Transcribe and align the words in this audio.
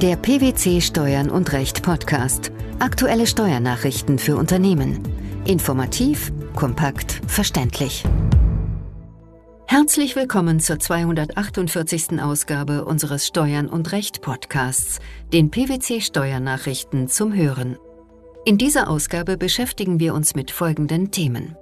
Der 0.00 0.14
PwC 0.14 0.80
Steuern 0.80 1.28
und 1.28 1.52
Recht 1.52 1.82
Podcast. 1.82 2.52
Aktuelle 2.78 3.26
Steuernachrichten 3.26 4.20
für 4.20 4.36
Unternehmen. 4.36 5.02
Informativ, 5.44 6.32
kompakt, 6.54 7.20
verständlich. 7.26 8.04
Herzlich 9.66 10.14
willkommen 10.14 10.60
zur 10.60 10.78
248. 10.78 12.22
Ausgabe 12.22 12.84
unseres 12.84 13.26
Steuern 13.26 13.68
und 13.68 13.90
Recht 13.90 14.22
Podcasts, 14.22 15.00
den 15.32 15.50
PwC 15.50 16.00
Steuernachrichten 16.00 17.08
zum 17.08 17.34
Hören. 17.34 17.76
In 18.44 18.56
dieser 18.56 18.88
Ausgabe 18.88 19.36
beschäftigen 19.36 19.98
wir 19.98 20.14
uns 20.14 20.36
mit 20.36 20.52
folgenden 20.52 21.10
Themen. 21.10 21.56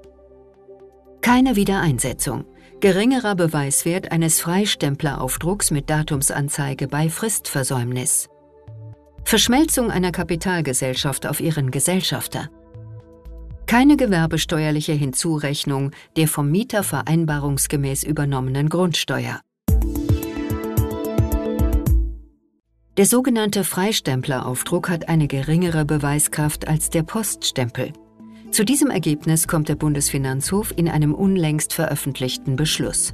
Keine 1.23 1.57
Wiedereinsetzung. 1.57 2.45
Geringerer 2.81 3.35
Beweiswert 3.35 4.13
eines 4.13 4.41
Freistempleraufdrucks 4.41 5.71
mit 5.71 5.89
Datumsanzeige 5.89 6.89
bei 6.89 7.09
Fristversäumnis. 7.09 8.29
Verschmelzung 9.25 9.91
einer 9.91 10.13
Kapitalgesellschaft 10.13 11.27
auf 11.27 11.41
ihren 11.41 11.71
Gesellschafter. 11.71 12.49
Keine 13.67 13.97
gewerbesteuerliche 13.97 14.93
Hinzurechnung 14.93 15.91
der 16.17 16.29
vom 16.29 16.51
Mieter 16.51 16.83
vereinbarungsgemäß 16.85 18.05
übernommenen 18.05 18.69
Grundsteuer. 18.69 19.41
Der 22.97 23.05
sogenannte 23.05 23.65
Freistempleraufdruck 23.65 24.89
hat 24.89 25.09
eine 25.09 25.29
geringere 25.29 25.85
Beweiskraft 25.85 26.67
als 26.69 26.89
der 26.89 27.03
Poststempel. 27.03 27.93
Zu 28.57 28.65
diesem 28.65 28.89
Ergebnis 28.89 29.49
kommt 29.49 29.69
der 29.69 29.75
Bundesfinanzhof 29.75 30.73
in 30.75 30.89
einem 30.89 31.15
unlängst 31.15 31.75
veröffentlichten 31.75 32.57
Beschluss. 32.57 33.13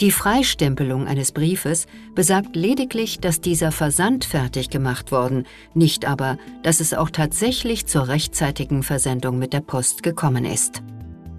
Die 0.00 0.10
Freistempelung 0.10 1.06
eines 1.06 1.32
Briefes 1.32 1.86
besagt 2.14 2.56
lediglich, 2.56 3.20
dass 3.20 3.42
dieser 3.42 3.70
Versand 3.70 4.24
fertig 4.24 4.70
gemacht 4.70 5.12
worden, 5.12 5.44
nicht 5.74 6.06
aber, 6.06 6.38
dass 6.62 6.80
es 6.80 6.94
auch 6.94 7.10
tatsächlich 7.10 7.84
zur 7.84 8.08
rechtzeitigen 8.08 8.82
Versendung 8.82 9.38
mit 9.38 9.52
der 9.52 9.60
Post 9.60 10.02
gekommen 10.02 10.46
ist. 10.46 10.82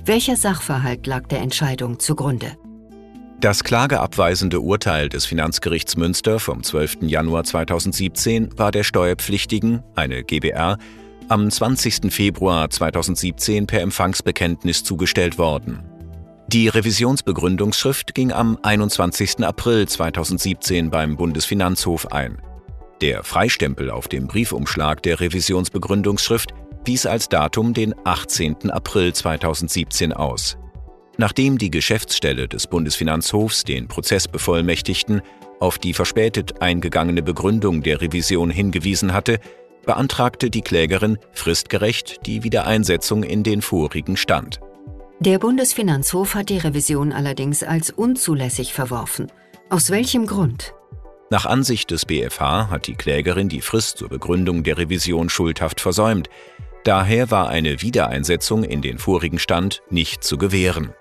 Welcher 0.05 0.35
Sachverhalt 0.35 1.07
lag 1.07 1.25
der 1.25 1.39
Entscheidung 1.39 1.97
zugrunde? 1.97 2.55
Das 3.39 3.63
klageabweisende 3.63 4.59
Urteil 4.59 5.09
des 5.09 5.25
Finanzgerichts 5.25 5.97
Münster 5.97 6.39
vom 6.39 6.61
12. 6.61 6.97
Januar 7.01 7.45
2017 7.45 8.59
war 8.59 8.69
der 8.69 8.83
Steuerpflichtigen, 8.83 9.81
eine 9.95 10.23
GBR, 10.23 10.77
am 11.29 11.49
20. 11.49 12.11
Februar 12.11 12.69
2017 12.69 13.67
per 13.67 13.81
Empfangsbekenntnis 13.81 14.83
zugestellt 14.83 15.37
worden. 15.37 15.83
Die 16.47 16.67
Revisionsbegründungsschrift 16.67 18.15
ging 18.15 18.31
am 18.31 18.57
21. 18.63 19.45
April 19.45 19.87
2017 19.87 20.89
beim 20.89 21.15
Bundesfinanzhof 21.15 22.11
ein. 22.11 22.41
Der 23.01 23.23
Freistempel 23.23 23.91
auf 23.91 24.07
dem 24.07 24.27
Briefumschlag 24.27 25.03
der 25.03 25.19
Revisionsbegründungsschrift 25.19 26.51
wies 26.85 27.05
als 27.05 27.29
Datum 27.29 27.75
den 27.75 27.93
18. 28.03 28.71
April 28.71 29.13
2017 29.13 30.11
aus. 30.11 30.57
Nachdem 31.17 31.59
die 31.59 31.69
Geschäftsstelle 31.69 32.47
des 32.47 32.65
Bundesfinanzhofs 32.65 33.63
den 33.63 33.87
Prozessbevollmächtigten 33.87 35.21
auf 35.59 35.77
die 35.77 35.93
verspätet 35.93 36.61
eingegangene 36.61 37.21
Begründung 37.21 37.83
der 37.83 38.01
Revision 38.01 38.49
hingewiesen 38.49 39.13
hatte, 39.13 39.39
beantragte 39.85 40.49
die 40.49 40.61
Klägerin 40.61 41.17
fristgerecht 41.31 42.25
die 42.25 42.43
Wiedereinsetzung 42.43 43.23
in 43.23 43.43
den 43.43 43.61
vorigen 43.61 44.17
Stand. 44.17 44.59
Der 45.19 45.39
Bundesfinanzhof 45.39 46.35
hat 46.35 46.49
die 46.49 46.57
Revision 46.57 47.11
allerdings 47.11 47.63
als 47.63 47.91
unzulässig 47.91 48.73
verworfen. 48.73 49.27
Aus 49.69 49.91
welchem 49.91 50.25
Grund? 50.25 50.73
Nach 51.29 51.45
Ansicht 51.45 51.91
des 51.91 52.05
BfH 52.05 52.69
hat 52.69 52.87
die 52.87 52.95
Klägerin 52.95 53.49
die 53.49 53.61
Frist 53.61 53.97
zur 53.97 54.09
Begründung 54.09 54.63
der 54.63 54.77
Revision 54.77 55.29
schuldhaft 55.29 55.81
versäumt. 55.81 56.29
Daher 56.83 57.29
war 57.29 57.49
eine 57.49 57.81
Wiedereinsetzung 57.81 58.63
in 58.63 58.81
den 58.81 58.97
vorigen 58.97 59.39
Stand 59.39 59.81
nicht 59.89 60.23
zu 60.23 60.37
gewähren. 60.37 60.93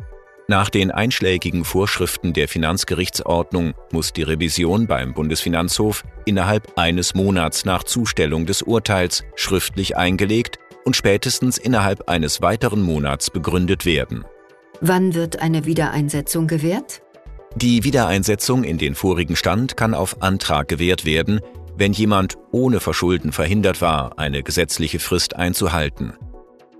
Nach 0.51 0.71
den 0.71 0.91
einschlägigen 0.91 1.63
Vorschriften 1.63 2.33
der 2.33 2.49
Finanzgerichtsordnung 2.49 3.75
muss 3.93 4.15
die 4.15 4.23
Revision 4.23 4.87
beim 4.87 5.13
Bundesfinanzhof 5.13 6.05
innerhalb 6.25 6.79
eines 6.79 7.15
Monats 7.15 7.67
nach 7.67 7.85
Zustellung 7.85 8.47
des 8.47 8.63
Urteils 8.63 9.25
schriftlich 9.37 9.99
eingelegt 9.99 10.59
und 10.87 10.97
spätestens 10.97 11.59
innerhalb 11.59 12.09
eines 12.09 12.41
weiteren 12.41 12.81
Monats 12.81 13.29
begründet 13.29 13.85
werden. 13.85 14.25
Wann 14.81 15.13
wird 15.13 15.43
eine 15.43 15.67
Wiedereinsetzung 15.67 16.47
gewährt? 16.47 17.03
Die 17.55 17.85
Wiedereinsetzung 17.85 18.65
in 18.65 18.79
den 18.79 18.95
vorigen 18.95 19.37
Stand 19.37 19.77
kann 19.77 19.93
auf 19.93 20.23
Antrag 20.23 20.69
gewährt 20.69 21.05
werden, 21.05 21.41
wenn 21.77 21.93
jemand 21.93 22.39
ohne 22.53 22.81
Verschulden 22.81 23.33
verhindert 23.33 23.83
war, 23.83 24.19
eine 24.19 24.43
gesetzliche 24.43 24.99
Frist 24.99 25.37
einzuhalten. 25.37 26.15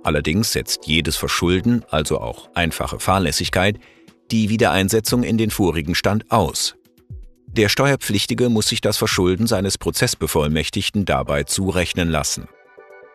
Allerdings 0.03 0.53
setzt 0.53 0.87
jedes 0.87 1.17
Verschulden, 1.17 1.85
also 1.91 2.21
auch 2.21 2.49
einfache 2.55 3.01
Fahrlässigkeit, 3.01 3.79
die 4.31 4.49
Wiedereinsetzung 4.49 5.23
in 5.23 5.39
den 5.39 5.51
vorigen 5.51 5.95
Stand 5.95 6.31
aus. 6.31 6.77
Der 7.47 7.69
Steuerpflichtige 7.69 8.51
muss 8.51 8.69
sich 8.69 8.81
das 8.81 8.99
Verschulden 8.99 9.47
seines 9.47 9.79
Prozessbevollmächtigten 9.79 11.05
dabei 11.05 11.45
zurechnen 11.45 12.09
lassen. 12.09 12.49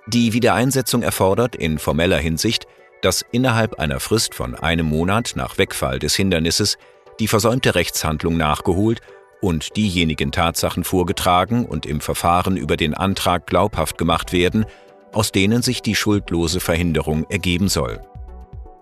Die 0.08 0.34
Wiedereinsetzung 0.34 1.02
erfordert 1.02 1.56
in 1.56 1.80
formeller 1.80 2.18
Hinsicht, 2.18 2.66
dass 3.02 3.24
innerhalb 3.32 3.80
einer 3.80 4.00
Frist 4.00 4.34
von 4.34 4.56
einem 4.56 4.88
Monat 4.88 5.34
nach 5.36 5.58
Wegfall 5.58 6.00
des 6.00 6.16
Hindernisses 6.16 6.78
die 7.20 7.28
versäumte 7.28 7.76
Rechtshandlung 7.76 8.36
nachgeholt 8.36 9.02
und 9.40 9.76
diejenigen 9.76 10.32
Tatsachen 10.32 10.84
vorgetragen 10.84 11.66
und 11.66 11.86
im 11.86 12.02
Verfahren 12.02 12.58
über 12.58 12.76
den 12.76 12.94
Antrag 12.94 13.46
glaubhaft 13.46 13.98
gemacht 13.98 14.34
werden, 14.34 14.66
aus 15.14 15.32
denen 15.32 15.62
sich 15.62 15.82
die 15.82 15.96
schuldlose 15.96 16.60
Verhinderung 16.60 17.26
ergeben 17.30 17.70
soll. 17.70 18.02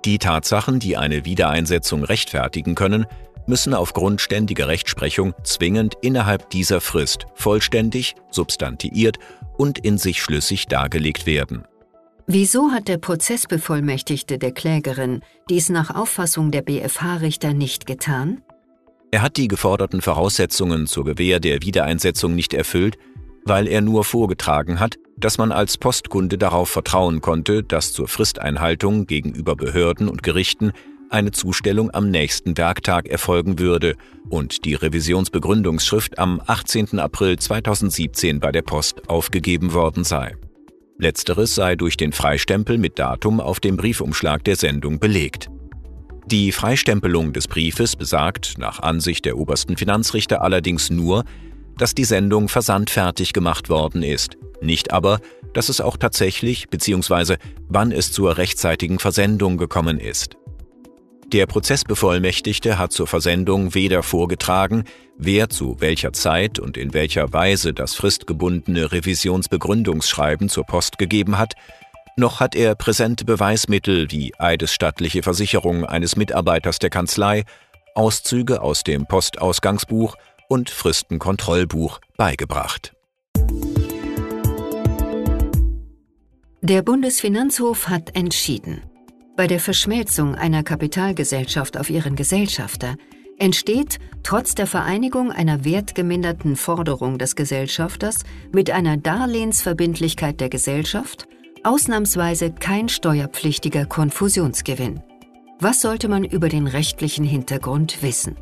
Die 0.06 0.18
Tatsachen, 0.18 0.80
die 0.80 0.98
eine 0.98 1.26
Wiedereinsetzung 1.26 2.04
rechtfertigen 2.04 2.76
können, 2.76 3.06
müssen 3.46 3.74
aufgrund 3.74 4.22
ständiger 4.22 4.68
Rechtsprechung 4.68 5.34
zwingend 5.44 5.96
innerhalb 6.02 6.50
dieser 6.50 6.82
Frist 6.82 7.26
vollständig, 7.36 8.16
substantiiert 8.32 9.18
und 9.58 9.80
in 9.80 9.98
sich 9.98 10.22
schlüssig 10.22 10.68
dargelegt 10.68 11.26
werden. 11.26 11.66
Wieso 12.28 12.72
hat 12.72 12.88
der 12.88 12.98
Prozessbevollmächtigte 12.98 14.38
der 14.38 14.54
Klägerin 14.54 15.22
dies 15.50 15.70
nach 15.70 15.94
Auffassung 15.94 16.52
der 16.52 16.62
BfH-Richter 16.62 17.54
nicht 17.54 17.86
getan? 17.86 18.42
Er 19.12 19.22
hat 19.22 19.36
die 19.36 19.50
geforderten 19.50 20.02
Voraussetzungen 20.02 20.88
zur 20.88 21.04
Gewähr 21.04 21.42
der 21.42 21.62
Wiedereinsetzung 21.62 22.34
nicht 22.34 22.54
erfüllt, 22.54 22.98
weil 23.46 23.68
er 23.68 23.82
nur 23.82 24.04
vorgetragen 24.04 24.80
hat, 24.80 24.98
dass 25.18 25.38
man 25.38 25.52
als 25.52 25.78
Postkunde 25.78 26.38
darauf 26.38 26.70
vertrauen 26.70 27.22
konnte, 27.22 27.64
dass 27.64 27.94
zur 27.94 28.08
Fristeinhaltung 28.08 29.06
gegenüber 29.06 29.56
Behörden 29.56 30.08
und 30.08 30.24
Gerichten 30.24 30.72
eine 31.10 31.32
Zustellung 31.32 31.92
am 31.94 32.10
nächsten 32.10 32.58
Werktag 32.58 33.08
erfolgen 33.08 33.60
würde 33.60 33.96
und 34.30 34.66
die 34.66 34.76
Revisionsbegründungsschrift 34.76 36.18
am 36.18 36.42
18. 36.46 37.00
April 37.00 37.38
2017 37.38 38.40
bei 38.40 38.52
der 38.52 38.62
Post 38.62 39.10
aufgegeben 39.10 39.74
worden 39.74 40.04
sei. 40.04 40.36
Letzteres 40.98 41.56
sei 41.56 41.76
durch 41.76 41.98
den 41.98 42.14
Freistempel 42.14 42.78
mit 42.78 42.98
Datum 42.98 43.40
auf 43.40 43.60
dem 43.60 43.76
Briefumschlag 43.76 44.44
der 44.44 44.56
Sendung 44.56 45.00
belegt. 45.00 45.50
Die 46.28 46.52
Freistempelung 46.52 47.34
des 47.34 47.48
Briefes 47.48 47.96
besagt 47.96 48.58
nach 48.58 48.80
Ansicht 48.80 49.26
der 49.26 49.38
obersten 49.38 49.76
Finanzrichter 49.76 50.42
allerdings 50.42 50.90
nur, 50.90 51.26
dass 51.78 51.96
die 51.96 52.06
Sendung 52.06 52.50
versandfertig 52.50 53.34
gemacht 53.34 53.70
worden 53.70 54.04
ist, 54.04 54.38
nicht 54.62 54.92
aber, 54.92 55.20
dass 55.54 55.70
es 55.70 55.82
auch 55.82 55.98
tatsächlich 55.98 56.70
bzw. 56.70 57.38
wann 57.68 57.92
es 57.92 58.12
zur 58.12 58.38
rechtzeitigen 58.38 59.00
Versendung 59.00 59.58
gekommen 59.58 60.00
ist. 60.00 60.38
Der 61.32 61.46
Prozessbevollmächtigte 61.46 62.78
hat 62.78 62.92
zur 62.92 63.08
Versendung 63.08 63.74
weder 63.74 64.04
vorgetragen, 64.04 64.84
wer 65.18 65.50
zu 65.50 65.78
welcher 65.80 66.12
Zeit 66.12 66.60
und 66.60 66.76
in 66.76 66.94
welcher 66.94 67.32
Weise 67.32 67.74
das 67.74 67.96
fristgebundene 67.96 68.92
Revisionsbegründungsschreiben 68.92 70.50
zur 70.50 70.66
Post 70.66 70.98
gegeben 70.98 71.38
hat, 71.38 71.54
noch 72.18 72.42
hat 72.42 72.54
er 72.54 72.76
präsente 72.76 73.24
Beweismittel 73.24 74.12
wie 74.12 74.34
eidesstattliche 74.38 75.24
Versicherung 75.24 75.86
eines 75.86 76.18
Mitarbeiters 76.18 76.80
der 76.80 76.90
Kanzlei, 76.90 77.46
Auszüge 77.96 78.62
aus 78.62 78.84
dem 78.84 79.06
Postausgangsbuch 79.06 80.18
und 80.52 80.70
Fristenkontrollbuch 80.70 82.02
beigebracht. 82.18 82.92
Der 86.62 86.82
Bundesfinanzhof 86.82 87.88
hat 87.88 88.16
entschieden. 88.18 88.82
Bei 89.38 89.48
der 89.48 89.62
Verschmelzung 89.62 90.36
einer 90.36 90.64
Kapitalgesellschaft 90.64 91.78
auf 91.78 91.90
ihren 91.90 92.18
Gesellschafter 92.18 92.98
entsteht 93.40 94.00
trotz 94.24 94.54
der 94.54 94.68
Vereinigung 94.68 95.32
einer 95.32 95.64
wertgeminderten 95.64 96.58
Forderung 96.58 97.18
des 97.18 97.38
Gesellschafters 97.38 98.18
mit 98.52 98.72
einer 98.72 98.98
Darlehensverbindlichkeit 98.98 100.42
der 100.42 100.50
Gesellschaft 100.50 101.30
ausnahmsweise 101.64 102.52
kein 102.52 102.90
steuerpflichtiger 102.90 103.86
Konfusionsgewinn. 103.86 105.02
Was 105.60 105.80
sollte 105.80 106.10
man 106.10 106.26
über 106.26 106.50
den 106.50 106.68
rechtlichen 106.68 107.24
Hintergrund 107.24 108.04
wissen? 108.04 108.36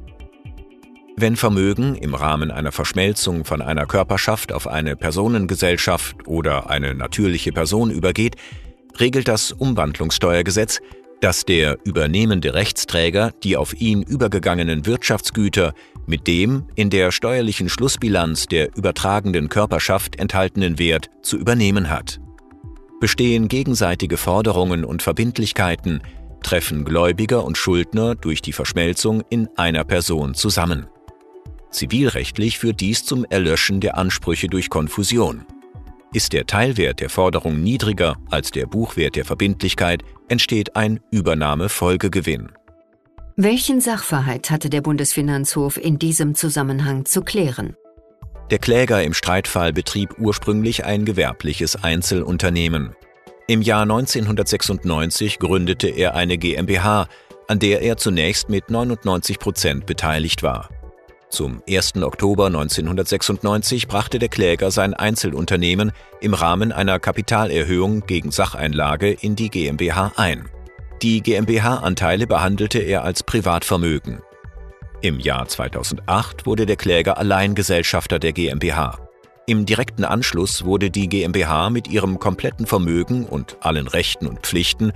Wenn 1.22 1.36
Vermögen 1.36 1.96
im 1.96 2.16
Rahmen 2.16 2.50
einer 2.50 2.72
Verschmelzung 2.72 3.44
von 3.44 3.62
einer 3.62 3.86
Körperschaft 3.86 4.54
auf 4.54 4.68
eine 4.68 4.96
Personengesellschaft 4.96 6.16
oder 6.28 6.70
eine 6.70 6.96
natürliche 6.96 7.52
Person 7.52 7.92
übergeht, 7.92 8.38
regelt 9.02 9.28
das 9.28 9.52
Umwandlungssteuergesetz, 9.52 10.80
dass 11.20 11.44
der 11.44 11.78
übernehmende 11.84 12.54
Rechtsträger 12.54 13.34
die 13.44 13.58
auf 13.58 13.74
ihn 13.74 14.02
übergegangenen 14.02 14.86
Wirtschaftsgüter 14.86 15.74
mit 16.08 16.26
dem 16.26 16.68
in 16.76 16.90
der 16.90 17.12
steuerlichen 17.12 17.68
Schlussbilanz 17.68 18.46
der 18.46 18.74
übertragenden 18.78 19.50
Körperschaft 19.50 20.16
enthaltenen 20.16 20.80
Wert 20.80 21.10
zu 21.22 21.36
übernehmen 21.36 21.90
hat. 21.90 22.22
Bestehen 23.02 23.50
gegenseitige 23.50 24.16
Forderungen 24.16 24.86
und 24.86 25.02
Verbindlichkeiten, 25.02 26.00
treffen 26.44 26.86
Gläubiger 26.86 27.44
und 27.44 27.58
Schuldner 27.58 28.16
durch 28.16 28.42
die 28.42 28.54
Verschmelzung 28.54 29.22
in 29.30 29.50
einer 29.58 29.84
Person 29.84 30.34
zusammen. 30.34 30.88
Zivilrechtlich 31.72 32.58
führt 32.58 32.80
dies 32.80 33.06
zum 33.06 33.26
Erlöschen 33.26 33.80
der 33.80 33.98
Ansprüche 33.98 34.48
durch 34.48 34.70
Konfusion. 34.70 35.46
Ist 36.12 36.34
der 36.34 36.48
Teilwert 36.48 37.02
der 37.02 37.10
Forderung 37.10 37.62
niedriger 37.62 38.16
als 38.32 38.50
der 38.50 38.66
Buchwert 38.66 39.16
der 39.16 39.26
Verbindlichkeit, 39.26 40.04
entsteht 40.28 40.76
ein 40.76 41.00
Übernahmefolgegewinn. 41.12 42.52
Welchen 43.36 43.80
Sachverhalt 43.80 44.50
hatte 44.50 44.70
der 44.70 44.82
Bundesfinanzhof 44.82 45.78
in 45.78 46.00
diesem 46.00 46.34
Zusammenhang 46.36 47.06
zu 47.06 47.22
klären? 47.22 47.76
Der 48.50 48.58
Kläger 48.58 49.04
im 49.04 49.14
Streitfall 49.14 49.72
betrieb 49.72 50.16
ursprünglich 50.18 50.84
ein 50.84 51.06
gewerbliches 51.06 51.76
Einzelunternehmen. 51.76 52.96
Im 53.48 53.62
Jahr 53.62 53.84
1996 53.84 55.38
gründete 55.38 55.88
er 55.88 56.16
eine 56.16 56.40
GmbH, 56.40 57.08
an 57.48 57.60
der 57.60 57.84
er 57.84 57.98
zunächst 57.98 58.50
mit 58.50 58.72
99 58.72 59.38
Prozent 59.38 59.86
beteiligt 59.86 60.42
war. 60.42 60.70
Zum 61.30 61.62
1. 61.70 62.02
Oktober 62.02 62.48
1996 62.48 63.88
brachte 63.88 64.18
der 64.18 64.30
Kläger 64.30 64.72
sein 64.72 64.96
Einzelunternehmen 64.96 65.92
im 66.22 66.34
Rahmen 66.34 66.72
einer 66.72 67.00
Kapitalerhöhung 67.00 68.06
gegen 68.08 68.32
Sacheinlage 68.32 69.12
in 69.12 69.36
die 69.36 69.50
GmbH 69.50 70.14
ein. 70.16 70.50
Die 71.04 71.22
GmbH-Anteile 71.22 72.26
behandelte 72.26 72.80
er 72.80 73.04
als 73.04 73.22
Privatvermögen. 73.22 74.22
Im 75.02 75.20
Jahr 75.20 75.48
2008 75.48 76.48
wurde 76.48 76.66
der 76.66 76.76
Kläger 76.76 77.20
Alleingesellschafter 77.20 78.18
der 78.18 78.34
GmbH. 78.34 78.98
Im 79.46 79.68
direkten 79.68 80.06
Anschluss 80.06 80.66
wurde 80.66 80.90
die 80.90 81.08
GmbH 81.08 81.70
mit 81.70 81.88
ihrem 81.88 82.18
kompletten 82.20 82.66
Vermögen 82.66 83.26
und 83.26 83.58
allen 83.62 83.88
Rechten 83.88 84.26
und 84.26 84.42
Pflichten 84.42 84.94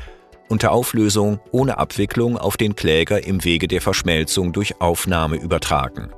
unter 0.50 0.72
Auflösung 0.72 1.40
ohne 1.52 1.78
Abwicklung 1.78 2.38
auf 2.38 2.58
den 2.58 2.76
Kläger 2.76 3.24
im 3.24 3.44
Wege 3.44 3.68
der 3.68 3.82
Verschmelzung 3.82 4.52
durch 4.52 4.82
Aufnahme 4.82 5.38
übertragen. 5.38 6.10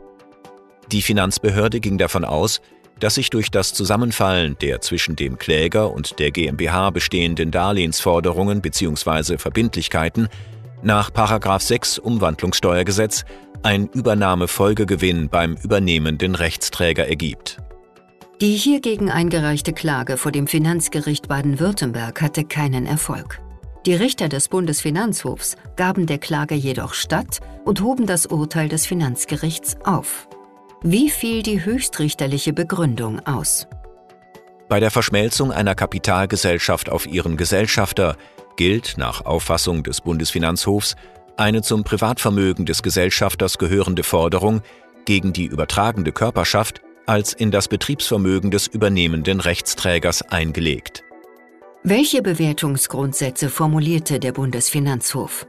Die 0.91 1.01
Finanzbehörde 1.01 1.79
ging 1.79 1.97
davon 1.97 2.25
aus, 2.25 2.61
dass 2.99 3.15
sich 3.15 3.29
durch 3.29 3.51
das 3.51 3.73
Zusammenfallen 3.73 4.57
der 4.61 4.81
zwischen 4.81 5.15
dem 5.15 5.37
Kläger 5.37 5.91
und 5.91 6.19
der 6.19 6.31
GmbH 6.31 6.91
bestehenden 6.91 7.51
Darlehensforderungen 7.51 8.61
bzw. 8.61 9.37
Verbindlichkeiten 9.37 10.27
nach 10.81 11.11
6 11.59 11.99
Umwandlungssteuergesetz 11.99 13.25
ein 13.63 13.87
Übernahmefolgegewinn 13.87 15.29
beim 15.29 15.55
übernehmenden 15.63 16.35
Rechtsträger 16.35 17.07
ergibt. 17.07 17.57
Die 18.41 18.55
hiergegen 18.55 19.09
eingereichte 19.09 19.73
Klage 19.73 20.17
vor 20.17 20.31
dem 20.31 20.45
Finanzgericht 20.45 21.27
Baden-Württemberg 21.27 22.21
hatte 22.21 22.43
keinen 22.43 22.85
Erfolg. 22.85 23.41
Die 23.85 23.95
Richter 23.95 24.29
des 24.29 24.49
Bundesfinanzhofs 24.49 25.55
gaben 25.75 26.05
der 26.05 26.17
Klage 26.17 26.55
jedoch 26.55 26.93
statt 26.93 27.39
und 27.63 27.81
hoben 27.81 28.05
das 28.05 28.25
Urteil 28.25 28.67
des 28.67 28.85
Finanzgerichts 28.85 29.77
auf. 29.85 30.27
Wie 30.87 31.09
fiel 31.09 31.41
die 31.41 31.65
höchstrichterliche 31.65 32.53
Begründung 32.53 33.19
aus? 33.25 33.65
Bei 34.69 34.79
der 34.79 34.91
Verschmelzung 34.91 35.51
einer 35.51 35.73
Kapitalgesellschaft 35.73 36.91
auf 36.91 37.07
ihren 37.07 37.37
Gesellschafter 37.37 38.15
gilt 38.55 38.93
nach 38.95 39.25
Auffassung 39.25 39.81
des 39.81 40.01
Bundesfinanzhofs 40.01 40.95
eine 41.37 41.63
zum 41.63 41.83
Privatvermögen 41.83 42.67
des 42.67 42.83
Gesellschafters 42.83 43.57
gehörende 43.57 44.03
Forderung 44.03 44.61
gegen 45.05 45.33
die 45.33 45.45
übertragende 45.45 46.11
Körperschaft 46.11 46.81
als 47.07 47.33
in 47.33 47.49
das 47.49 47.67
Betriebsvermögen 47.67 48.51
des 48.51 48.67
übernehmenden 48.67 49.39
Rechtsträgers 49.39 50.21
eingelegt. 50.21 51.03
Welche 51.81 52.21
Bewertungsgrundsätze 52.21 53.49
formulierte 53.49 54.19
der 54.19 54.33
Bundesfinanzhof? 54.33 55.47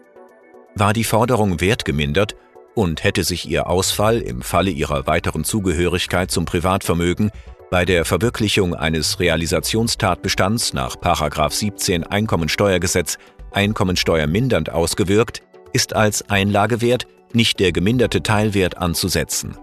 War 0.75 0.95
die 0.95 1.05
Forderung 1.05 1.61
wertgemindert, 1.61 2.37
und 2.77 3.03
hätte 3.03 3.25
sich 3.25 3.49
ihr 3.49 3.69
Ausfall 3.69 4.21
im 4.21 4.43
Falle 4.43 4.71
ihrer 4.71 5.07
weiteren 5.07 5.45
Zugehörigkeit 5.45 6.31
zum 6.31 6.45
Privatvermögen 6.45 7.31
bei 7.71 7.87
der 7.87 8.05
Verwirklichung 8.05 8.75
eines 8.75 9.19
Realisationstatbestands 9.19 10.75
nach 10.75 10.97
17 11.51 12.05
Einkommensteuergesetz 12.05 13.17
einkommensteuermindernd 13.53 14.71
ausgewirkt, 14.71 15.43
ist 15.73 15.95
als 15.95 16.29
Einlagewert 16.29 17.07
nicht 17.33 17.61
der 17.61 17.73
geminderte 17.73 18.23
Teilwert 18.23 18.77
anzusetzen. 18.77 19.57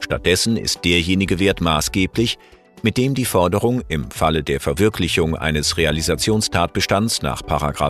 Stattdessen 0.00 0.56
ist 0.56 0.84
derjenige 0.84 1.38
Wert 1.38 1.60
maßgeblich, 1.60 2.38
mit 2.86 2.98
dem 2.98 3.14
die 3.14 3.24
Forderung 3.24 3.82
im 3.88 4.12
Falle 4.12 4.44
der 4.44 4.60
Verwirklichung 4.60 5.34
eines 5.34 5.76
Realisationstatbestands 5.76 7.20
nach 7.20 7.42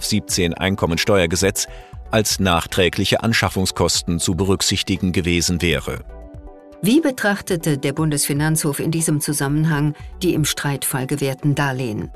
17 0.03 0.55
Einkommensteuergesetz 0.55 1.67
als 2.11 2.41
nachträgliche 2.41 3.23
Anschaffungskosten 3.23 4.21
zu 4.21 4.37
berücksichtigen 4.37 5.13
gewesen 5.13 5.61
wäre. 5.61 5.99
Wie 6.81 7.03
betrachtete 7.03 7.77
der 7.77 7.93
Bundesfinanzhof 7.93 8.81
in 8.81 8.91
diesem 8.91 9.21
Zusammenhang 9.21 9.93
die 10.23 10.33
im 10.33 10.47
Streitfall 10.47 11.07
gewährten 11.07 11.55
Darlehen? 11.55 12.11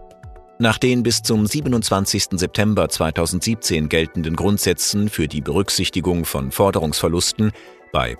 Nach 0.59 0.79
den 0.79 1.03
bis 1.03 1.21
zum 1.21 1.44
27. 1.44 2.29
September 2.41 2.88
2017 2.88 3.91
geltenden 3.91 4.37
Grundsätzen 4.37 5.11
für 5.11 5.29
die 5.29 5.43
Berücksichtigung 5.43 6.25
von 6.25 6.50
Forderungsverlusten 6.50 7.53
bei 7.93 8.17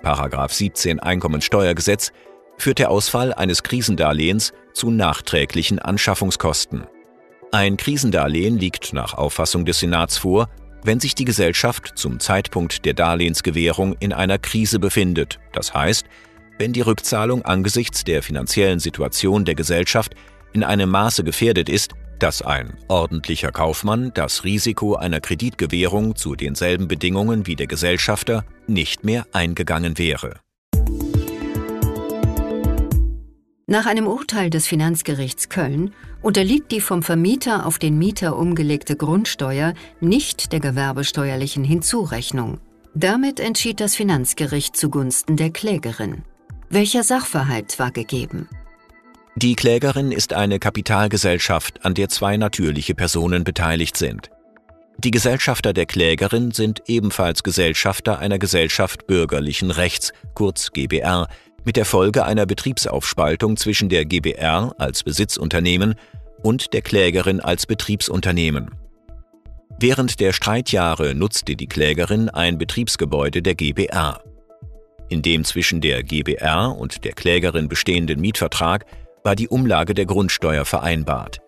17 0.49 0.99
Einkommensteuergesetz 0.99 2.11
führt 2.61 2.79
der 2.79 2.91
Ausfall 2.91 3.33
eines 3.33 3.63
Krisendarlehens 3.63 4.53
zu 4.73 4.91
nachträglichen 4.91 5.79
Anschaffungskosten. 5.79 6.83
Ein 7.51 7.75
Krisendarlehen 7.75 8.57
liegt 8.57 8.93
nach 8.93 9.13
Auffassung 9.13 9.65
des 9.65 9.79
Senats 9.79 10.17
vor, 10.17 10.47
wenn 10.83 10.99
sich 10.99 11.15
die 11.15 11.25
Gesellschaft 11.25 11.93
zum 11.95 12.19
Zeitpunkt 12.19 12.85
der 12.85 12.93
Darlehensgewährung 12.93 13.95
in 13.99 14.13
einer 14.13 14.37
Krise 14.37 14.79
befindet, 14.79 15.39
das 15.53 15.73
heißt, 15.73 16.05
wenn 16.57 16.73
die 16.73 16.81
Rückzahlung 16.81 17.43
angesichts 17.43 18.03
der 18.03 18.23
finanziellen 18.23 18.79
Situation 18.79 19.45
der 19.45 19.55
Gesellschaft 19.55 20.15
in 20.53 20.63
einem 20.63 20.89
Maße 20.89 21.23
gefährdet 21.23 21.69
ist, 21.69 21.93
dass 22.19 22.43
ein 22.43 22.77
ordentlicher 22.87 23.51
Kaufmann 23.51 24.11
das 24.13 24.43
Risiko 24.43 24.95
einer 24.95 25.19
Kreditgewährung 25.19 26.15
zu 26.15 26.35
denselben 26.35 26.87
Bedingungen 26.87 27.47
wie 27.47 27.55
der 27.55 27.67
Gesellschafter 27.67 28.45
nicht 28.67 29.03
mehr 29.03 29.25
eingegangen 29.33 29.97
wäre. 29.97 30.39
Nach 33.71 33.85
einem 33.85 34.05
Urteil 34.05 34.49
des 34.49 34.67
Finanzgerichts 34.67 35.47
Köln 35.47 35.93
unterliegt 36.21 36.73
die 36.73 36.81
vom 36.81 37.03
Vermieter 37.03 37.65
auf 37.65 37.79
den 37.79 37.97
Mieter 37.97 38.35
umgelegte 38.35 38.97
Grundsteuer 38.97 39.75
nicht 40.01 40.51
der 40.51 40.59
gewerbesteuerlichen 40.59 41.63
Hinzurechnung. 41.63 42.59
Damit 42.95 43.39
entschied 43.39 43.79
das 43.79 43.95
Finanzgericht 43.95 44.75
zugunsten 44.75 45.37
der 45.37 45.51
Klägerin. 45.51 46.23
Welcher 46.69 47.03
Sachverhalt 47.03 47.79
war 47.79 47.91
gegeben? 47.91 48.49
Die 49.37 49.55
Klägerin 49.55 50.11
ist 50.11 50.33
eine 50.33 50.59
Kapitalgesellschaft, 50.59 51.85
an 51.85 51.93
der 51.93 52.09
zwei 52.09 52.35
natürliche 52.35 52.93
Personen 52.93 53.45
beteiligt 53.45 53.95
sind. 53.95 54.31
Die 54.97 55.11
Gesellschafter 55.11 55.71
der 55.71 55.85
Klägerin 55.85 56.51
sind 56.51 56.83
ebenfalls 56.87 57.41
Gesellschafter 57.41 58.19
einer 58.19 58.37
Gesellschaft 58.37 59.07
bürgerlichen 59.07 59.71
Rechts, 59.71 60.11
kurz 60.35 60.73
GBR, 60.73 61.29
mit 61.63 61.75
der 61.75 61.85
Folge 61.85 62.25
einer 62.25 62.45
Betriebsaufspaltung 62.45 63.57
zwischen 63.57 63.89
der 63.89 64.05
GBR 64.05 64.73
als 64.77 65.03
Besitzunternehmen 65.03 65.95
und 66.41 66.73
der 66.73 66.81
Klägerin 66.81 67.39
als 67.39 67.65
Betriebsunternehmen. 67.65 68.71
Während 69.79 70.19
der 70.19 70.33
Streitjahre 70.33 71.15
nutzte 71.15 71.55
die 71.55 71.67
Klägerin 71.67 72.29
ein 72.29 72.57
Betriebsgebäude 72.57 73.41
der 73.41 73.55
GBR. 73.55 74.21
In 75.09 75.21
dem 75.21 75.43
zwischen 75.43 75.81
der 75.81 76.03
GBR 76.03 76.75
und 76.77 77.03
der 77.03 77.13
Klägerin 77.13 77.67
bestehenden 77.67 78.21
Mietvertrag 78.21 78.85
war 79.23 79.35
die 79.35 79.49
Umlage 79.49 79.93
der 79.93 80.05
Grundsteuer 80.05 80.65
vereinbart. 80.65 81.41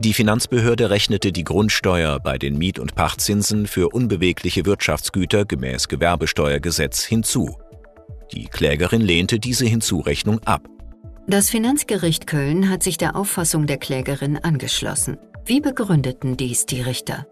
Die 0.00 0.12
Finanzbehörde 0.12 0.90
rechnete 0.90 1.30
die 1.30 1.44
Grundsteuer 1.44 2.18
bei 2.18 2.36
den 2.36 2.58
Miet- 2.58 2.80
und 2.80 2.96
Pachtzinsen 2.96 3.66
für 3.66 3.90
unbewegliche 3.90 4.66
Wirtschaftsgüter 4.66 5.44
gemäß 5.44 5.88
Gewerbesteuergesetz 5.88 7.04
hinzu. 7.04 7.56
Die 8.32 8.46
Klägerin 8.46 9.00
lehnte 9.00 9.38
diese 9.38 9.66
Hinzurechnung 9.66 10.40
ab. 10.44 10.68
Das 11.26 11.50
Finanzgericht 11.50 12.26
Köln 12.26 12.68
hat 12.68 12.82
sich 12.82 12.98
der 12.98 13.16
Auffassung 13.16 13.66
der 13.66 13.78
Klägerin 13.78 14.36
angeschlossen. 14.36 15.16
Wie 15.46 15.60
begründeten 15.60 16.36
dies 16.36 16.66
die 16.66 16.80
Richter? 16.80 17.26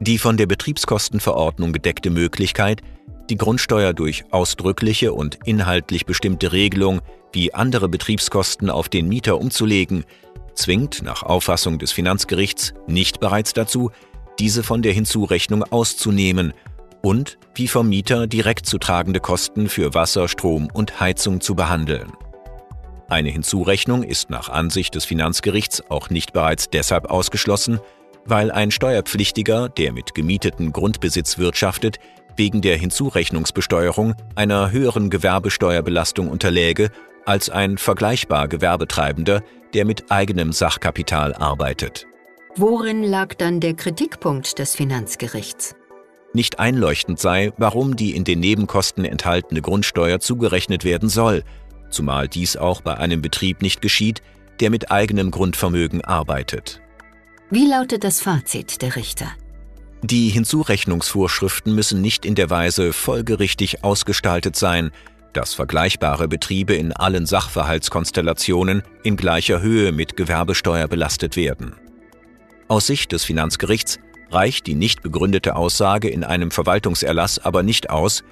Die 0.00 0.18
von 0.18 0.36
der 0.36 0.46
Betriebskostenverordnung 0.46 1.72
gedeckte 1.72 2.10
Möglichkeit, 2.10 2.82
die 3.30 3.36
Grundsteuer 3.36 3.92
durch 3.92 4.24
ausdrückliche 4.30 5.12
und 5.12 5.38
inhaltlich 5.44 6.04
bestimmte 6.06 6.52
Regelung 6.52 7.00
wie 7.32 7.54
andere 7.54 7.88
Betriebskosten 7.88 8.70
auf 8.70 8.88
den 8.88 9.08
Mieter 9.08 9.40
umzulegen, 9.40 10.04
zwingt 10.54 11.02
nach 11.02 11.22
Auffassung 11.22 11.78
des 11.78 11.92
Finanzgerichts 11.92 12.74
nicht 12.86 13.20
bereits 13.20 13.52
dazu, 13.52 13.90
diese 14.38 14.62
von 14.62 14.82
der 14.82 14.92
Hinzurechnung 14.92 15.64
auszunehmen 15.64 16.52
und 17.04 17.38
wie 17.54 17.68
vom 17.68 17.88
Mieter 17.88 18.26
direkt 18.26 18.66
zu 18.66 18.78
tragende 18.78 19.20
Kosten 19.20 19.68
für 19.68 19.94
Wasser, 19.94 20.26
Strom 20.26 20.68
und 20.72 21.00
Heizung 21.00 21.40
zu 21.40 21.54
behandeln. 21.54 22.12
Eine 23.08 23.28
Hinzurechnung 23.28 24.02
ist 24.02 24.30
nach 24.30 24.48
Ansicht 24.48 24.94
des 24.94 25.04
Finanzgerichts 25.04 25.82
auch 25.90 26.08
nicht 26.08 26.32
bereits 26.32 26.70
deshalb 26.70 27.10
ausgeschlossen, 27.10 27.78
weil 28.24 28.50
ein 28.50 28.70
Steuerpflichtiger, 28.70 29.68
der 29.68 29.92
mit 29.92 30.14
gemieteten 30.14 30.72
Grundbesitz 30.72 31.36
wirtschaftet, 31.36 31.98
wegen 32.36 32.62
der 32.62 32.78
Hinzurechnungsbesteuerung 32.78 34.14
einer 34.34 34.70
höheren 34.70 35.10
Gewerbesteuerbelastung 35.10 36.28
unterläge 36.28 36.90
als 37.26 37.50
ein 37.50 37.76
vergleichbar 37.76 38.48
Gewerbetreibender, 38.48 39.42
der 39.74 39.84
mit 39.84 40.10
eigenem 40.10 40.52
Sachkapital 40.52 41.34
arbeitet. 41.34 42.06
Worin 42.56 43.02
lag 43.02 43.34
dann 43.34 43.60
der 43.60 43.74
Kritikpunkt 43.74 44.58
des 44.58 44.74
Finanzgerichts? 44.74 45.74
Nicht 46.34 46.58
einleuchtend 46.58 47.20
sei, 47.20 47.52
warum 47.56 47.94
die 47.94 48.14
in 48.14 48.24
den 48.24 48.40
Nebenkosten 48.40 49.04
enthaltene 49.04 49.62
Grundsteuer 49.62 50.18
zugerechnet 50.18 50.84
werden 50.84 51.08
soll, 51.08 51.44
zumal 51.90 52.28
dies 52.28 52.56
auch 52.56 52.80
bei 52.80 52.96
einem 52.96 53.22
Betrieb 53.22 53.62
nicht 53.62 53.80
geschieht, 53.80 54.20
der 54.60 54.70
mit 54.70 54.90
eigenem 54.90 55.30
Grundvermögen 55.30 56.04
arbeitet. 56.04 56.80
Wie 57.50 57.68
lautet 57.68 58.02
das 58.02 58.20
Fazit 58.20 58.82
der 58.82 58.96
Richter? 58.96 59.28
Die 60.02 60.28
Hinzurechnungsvorschriften 60.28 61.72
müssen 61.74 62.02
nicht 62.02 62.26
in 62.26 62.34
der 62.34 62.50
Weise 62.50 62.92
folgerichtig 62.92 63.84
ausgestaltet 63.84 64.56
sein, 64.56 64.90
dass 65.32 65.54
vergleichbare 65.54 66.26
Betriebe 66.26 66.74
in 66.74 66.92
allen 66.92 67.26
Sachverhaltskonstellationen 67.26 68.82
in 69.04 69.16
gleicher 69.16 69.62
Höhe 69.62 69.92
mit 69.92 70.16
Gewerbesteuer 70.16 70.88
belastet 70.88 71.36
werden. 71.36 71.74
Aus 72.66 72.86
Sicht 72.86 73.12
des 73.12 73.24
Finanzgerichts 73.24 73.98
reicht 74.34 74.66
die 74.66 74.74
nicht 74.74 75.02
begründete 75.02 75.56
Aussage 75.56 76.08
in 76.08 76.24
einem 76.24 76.50
Verwaltungserlass 76.50 77.38
aber 77.38 77.62
nicht 77.62 77.90
aus, 77.90 78.24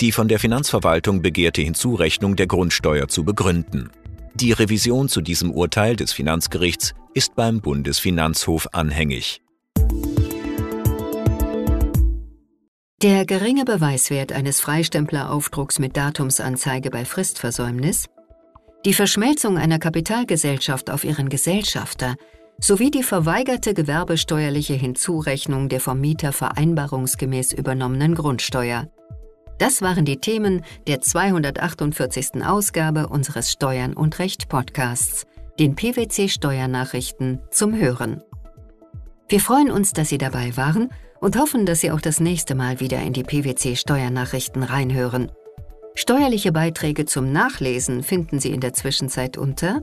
die 0.00 0.12
von 0.12 0.28
der 0.28 0.38
Finanzverwaltung 0.38 1.22
begehrte 1.22 1.62
Hinzurechnung 1.62 2.36
der 2.36 2.46
Grundsteuer 2.46 3.08
zu 3.08 3.24
begründen. 3.24 3.90
Die 4.34 4.52
Revision 4.52 5.08
zu 5.08 5.22
diesem 5.22 5.50
Urteil 5.50 5.96
des 5.96 6.12
Finanzgerichts 6.12 6.94
ist 7.14 7.34
beim 7.34 7.60
Bundesfinanzhof 7.60 8.68
anhängig. 8.72 9.40
Der 13.02 13.24
geringe 13.24 13.64
Beweiswert 13.64 14.32
eines 14.32 14.60
Freistempleraufdrucks 14.60 15.78
mit 15.78 15.96
Datumsanzeige 15.96 16.90
bei 16.90 17.04
Fristversäumnis, 17.04 18.06
die 18.84 18.94
Verschmelzung 18.94 19.58
einer 19.58 19.78
Kapitalgesellschaft 19.78 20.90
auf 20.90 21.04
ihren 21.04 21.28
Gesellschafter 21.28 22.16
sowie 22.60 22.90
die 22.90 23.02
verweigerte 23.02 23.74
gewerbesteuerliche 23.74 24.74
Hinzurechnung 24.74 25.68
der 25.68 25.80
vom 25.80 26.00
Mieter 26.00 26.32
vereinbarungsgemäß 26.32 27.52
übernommenen 27.52 28.14
Grundsteuer. 28.14 28.88
Das 29.58 29.80
waren 29.80 30.04
die 30.04 30.18
Themen 30.18 30.62
der 30.86 31.00
248. 31.00 32.44
Ausgabe 32.44 33.08
unseres 33.08 33.50
Steuern 33.50 33.94
und 33.94 34.18
Recht 34.18 34.48
Podcasts, 34.48 35.26
den 35.58 35.74
PwC 35.74 36.28
Steuernachrichten 36.28 37.40
zum 37.50 37.74
Hören. 37.74 38.22
Wir 39.28 39.40
freuen 39.40 39.70
uns, 39.70 39.92
dass 39.92 40.10
Sie 40.10 40.18
dabei 40.18 40.56
waren 40.56 40.90
und 41.20 41.38
hoffen, 41.38 41.64
dass 41.64 41.80
Sie 41.80 41.90
auch 41.90 42.02
das 42.02 42.20
nächste 42.20 42.54
Mal 42.54 42.80
wieder 42.80 43.00
in 43.00 43.14
die 43.14 43.24
PwC 43.24 43.76
Steuernachrichten 43.76 44.62
reinhören. 44.62 45.32
Steuerliche 45.94 46.52
Beiträge 46.52 47.06
zum 47.06 47.32
Nachlesen 47.32 48.02
finden 48.02 48.38
Sie 48.38 48.50
in 48.50 48.60
der 48.60 48.74
Zwischenzeit 48.74 49.38
unter 49.38 49.82